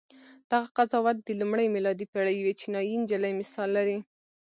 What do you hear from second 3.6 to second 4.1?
لري.